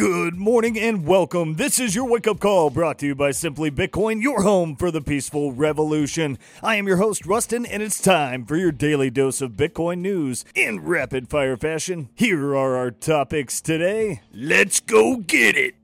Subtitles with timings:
[0.00, 1.56] Good morning and welcome.
[1.56, 4.90] This is your wake up call brought to you by Simply Bitcoin, your home for
[4.90, 6.38] the peaceful revolution.
[6.62, 10.46] I am your host, Rustin, and it's time for your daily dose of Bitcoin news
[10.54, 12.08] in rapid fire fashion.
[12.14, 14.22] Here are our topics today.
[14.32, 15.79] Let's go get it.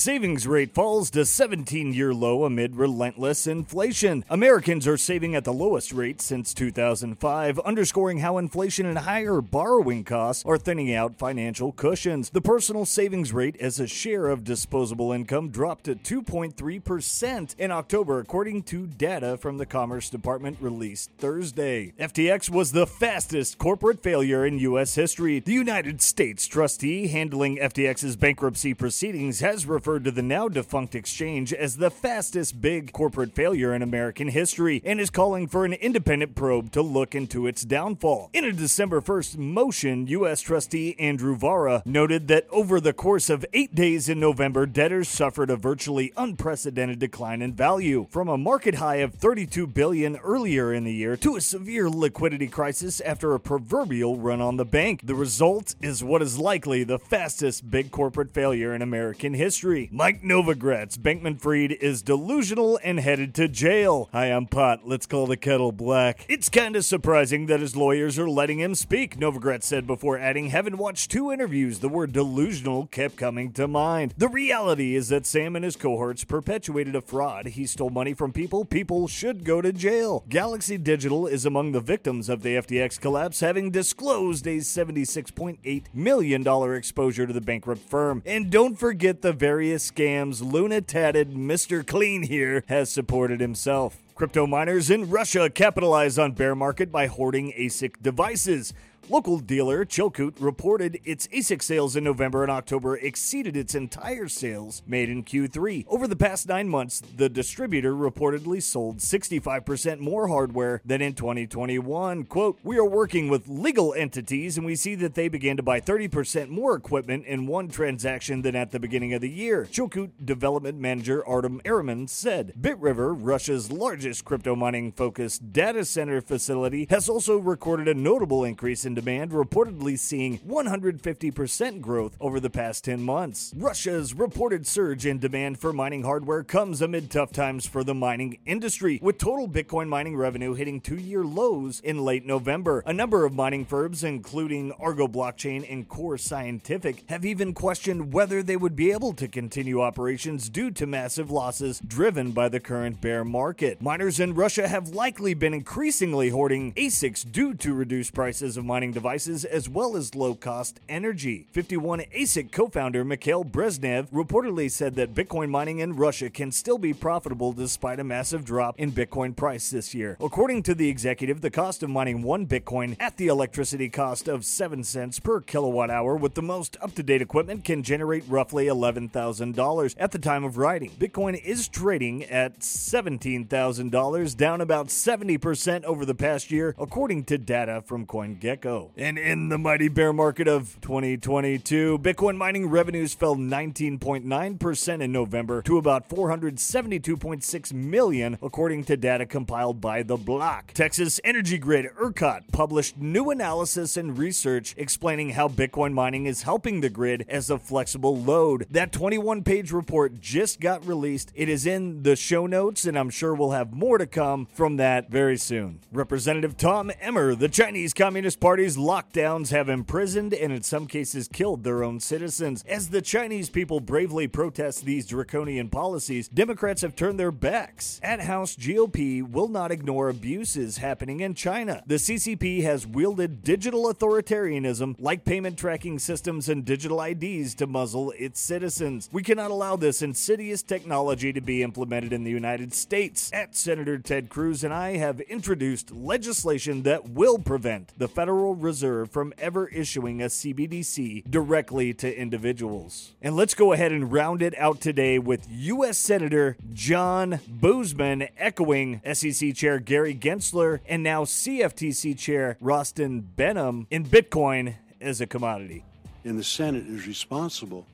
[0.00, 4.24] Savings rate falls to 17 year low amid relentless inflation.
[4.30, 10.02] Americans are saving at the lowest rate since 2005, underscoring how inflation and higher borrowing
[10.02, 12.30] costs are thinning out financial cushions.
[12.30, 18.20] The personal savings rate as a share of disposable income dropped to 2.3% in October,
[18.20, 21.92] according to data from the Commerce Department released Thursday.
[22.00, 24.94] FTX was the fastest corporate failure in U.S.
[24.94, 25.40] history.
[25.40, 30.94] The United States trustee handling FTX's bankruptcy proceedings has referred referred to the now defunct
[30.94, 35.72] exchange as the fastest big corporate failure in American history and is calling for an
[35.72, 38.30] independent probe to look into its downfall.
[38.32, 40.42] In a December 1st motion, U.S.
[40.42, 45.50] trustee Andrew Vara noted that over the course of eight days in November, debtors suffered
[45.50, 50.84] a virtually unprecedented decline in value, from a market high of 32 billion earlier in
[50.84, 55.00] the year to a severe liquidity crisis after a proverbial run on the bank.
[55.04, 59.79] The result is what is likely the fastest big corporate failure in American history.
[59.90, 64.08] Mike Novogratz, Bankman Fried, is delusional and headed to jail.
[64.12, 64.80] Hi, I'm Pot.
[64.84, 66.26] Let's call the kettle black.
[66.28, 70.50] It's kind of surprising that his lawyers are letting him speak, Novogratz said before adding,
[70.50, 74.12] having watched two interviews, the word delusional kept coming to mind.
[74.18, 77.46] The reality is that Sam and his cohorts perpetuated a fraud.
[77.46, 78.64] He stole money from people.
[78.64, 80.24] People should go to jail.
[80.28, 86.74] Galaxy Digital is among the victims of the FTX collapse, having disclosed a $76.8 million
[86.74, 88.22] exposure to the bankrupt firm.
[88.26, 91.86] And don't forget the various various scams, Luna tatted Mr.
[91.86, 94.02] Clean here has supported himself.
[94.16, 98.74] Crypto miners in Russia capitalize on bear market by hoarding ASIC devices.
[99.10, 104.84] Local dealer Chilkoot reported its ASIC sales in November and October exceeded its entire sales
[104.86, 105.84] made in Q3.
[105.88, 112.22] Over the past nine months, the distributor reportedly sold 65% more hardware than in 2021.
[112.26, 115.80] Quote, We are working with legal entities and we see that they began to buy
[115.80, 119.66] 30% more equipment in one transaction than at the beginning of the year.
[119.72, 122.52] Chilkoot development manager Artem Araman said.
[122.60, 128.84] BitRiver, Russia's largest crypto mining focused data center facility, has also recorded a notable increase
[128.84, 133.52] in demand, reportedly seeing 150% growth over the past 10 months.
[133.56, 138.38] Russia's reported surge in demand for mining hardware comes amid tough times for the mining
[138.44, 142.82] industry, with total Bitcoin mining revenue hitting two year lows in late November.
[142.84, 148.42] A number of mining firms, including Argo Blockchain and Core Scientific, have even questioned whether
[148.42, 153.00] they would be able to continue operations due to massive losses driven by the current
[153.00, 153.80] bear market.
[153.80, 158.79] Miners in Russia have likely been increasingly hoarding ASICs due to reduced prices of mining
[158.88, 161.46] devices as well as low cost energy.
[161.52, 166.78] 51 ASIC co founder Mikhail Brezhnev reportedly said that Bitcoin mining in Russia can still
[166.78, 170.16] be profitable despite a massive drop in Bitcoin price this year.
[170.20, 174.46] According to the executive, the cost of mining one Bitcoin at the electricity cost of
[174.46, 178.64] 7 cents per kilowatt hour with the most up to date equipment can generate roughly
[178.64, 180.90] $11,000 at the time of writing.
[180.90, 187.82] Bitcoin is trading at $17,000, down about 70% over the past year, according to data
[187.84, 188.69] from CoinGecko.
[188.96, 195.62] And in the mighty bear market of 2022, Bitcoin mining revenues fell 19.9% in November
[195.62, 200.72] to about 472.6 million, according to data compiled by The Block.
[200.72, 206.80] Texas Energy Grid ERCOT published new analysis and research explaining how Bitcoin mining is helping
[206.80, 208.66] the grid as a flexible load.
[208.70, 211.32] That 21 page report just got released.
[211.34, 214.76] It is in the show notes, and I'm sure we'll have more to come from
[214.76, 215.80] that very soon.
[215.92, 221.64] Representative Tom Emmer, the Chinese Communist Party Lockdowns have imprisoned and in some cases killed
[221.64, 222.64] their own citizens.
[222.68, 228.00] As the Chinese people bravely protest these draconian policies, Democrats have turned their backs.
[228.02, 231.82] At House GOP will not ignore abuses happening in China.
[231.86, 238.12] The CCP has wielded digital authoritarianism like payment tracking systems and digital IDs to muzzle
[238.18, 239.08] its citizens.
[239.12, 243.30] We cannot allow this insidious technology to be implemented in the United States.
[243.32, 248.62] At Senator Ted Cruz and I have introduced legislation that will prevent the federal Federal
[248.64, 253.12] Reserve from ever issuing a CBDC directly to individuals.
[253.22, 255.98] And let's go ahead and round it out today with U.S.
[255.98, 264.04] Senator John Boozman echoing SEC Chair Gary Gensler and now CFTC Chair Rostin Behnam in
[264.04, 265.84] Bitcoin as a commodity.
[266.24, 267.86] And the Senate is responsible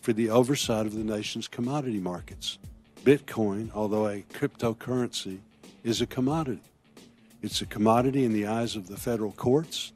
[0.00, 2.58] for the oversight of the nation's commodity markets.
[3.02, 5.38] Bitcoin, although a cryptocurrency,
[5.82, 6.62] is a commodity.
[7.42, 9.92] It's a commodity in the eyes of the federal courts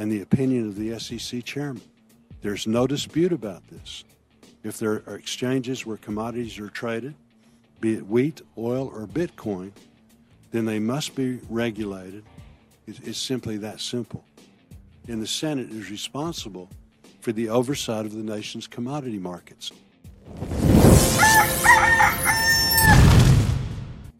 [0.00, 1.82] and the opinion of the SEC chairman.
[2.40, 4.02] There's no dispute about this.
[4.64, 7.14] If there are exchanges where commodities are traded,
[7.82, 9.72] be it wheat, oil, or Bitcoin,
[10.52, 12.24] then they must be regulated.
[12.86, 14.24] It's simply that simple.
[15.06, 16.70] And the Senate is responsible
[17.20, 19.70] for the oversight of the nation's commodity markets.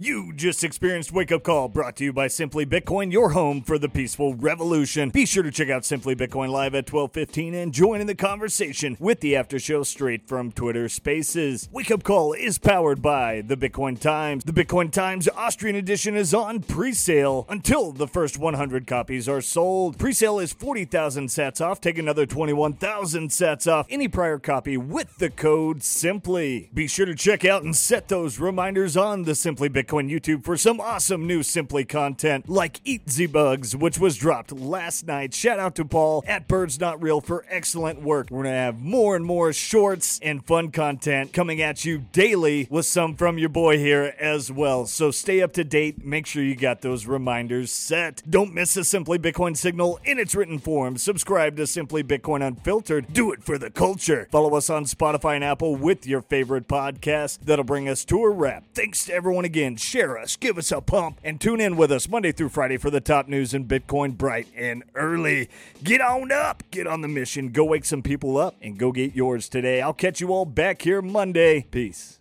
[0.03, 3.79] You just experienced Wake Up Call brought to you by Simply Bitcoin, your home for
[3.79, 5.11] the peaceful revolution.
[5.11, 8.97] Be sure to check out Simply Bitcoin live at 12:15 and join in the conversation
[8.99, 11.69] with the after show straight from Twitter Spaces.
[11.71, 14.43] Wake Up Call is powered by the Bitcoin Times.
[14.43, 19.99] The Bitcoin Times Austrian edition is on pre-sale until the first 100 copies are sold.
[19.99, 21.79] Pre-sale is 40,000 sats off.
[21.79, 26.71] Take another 21,000 sats off any prior copy with the code SIMPLY.
[26.73, 30.45] Be sure to check out and set those reminders on the Simply Bitcoin Bitcoin YouTube
[30.45, 35.35] for some awesome new Simply content like Eat Z Bugs, which was dropped last night.
[35.35, 38.29] Shout out to Paul at Birds Not Real for excellent work.
[38.31, 42.69] We're going to have more and more shorts and fun content coming at you daily
[42.71, 44.87] with some from your boy here as well.
[44.87, 46.05] So stay up to date.
[46.05, 48.23] Make sure you got those reminders set.
[48.29, 50.99] Don't miss a Simply Bitcoin signal in its written form.
[50.99, 53.13] Subscribe to Simply Bitcoin Unfiltered.
[53.13, 54.29] Do it for the culture.
[54.31, 57.41] Follow us on Spotify and Apple with your favorite podcast.
[57.41, 58.65] That'll bring us to a wrap.
[58.73, 62.09] Thanks to everyone again share us, give us a pump, and tune in with us
[62.09, 65.49] Monday through Friday for the top news in Bitcoin bright and early.
[65.83, 69.15] Get on up, get on the mission, go wake some people up, and go get
[69.15, 69.81] yours today.
[69.81, 71.63] I'll catch you all back here Monday.
[71.71, 72.19] Peace.